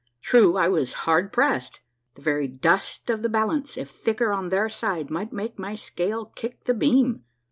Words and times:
True, 0.19 0.57
I 0.57 0.67
was 0.67 0.93
hard 1.05 1.31
pressed; 1.31 1.79
the 2.15 2.23
very 2.23 2.47
dust 2.47 3.11
of 3.11 3.21
the 3.21 3.29
balance, 3.29 3.77
if 3.77 3.91
thicker 3.91 4.33
on 4.33 4.49
their 4.49 4.67
side, 4.67 5.11
might 5.11 5.31
make 5.31 5.59
my 5.59 5.75
scale 5.75 6.25
kick 6.25 6.63
the 6.63 6.73
beam. 6.73 7.23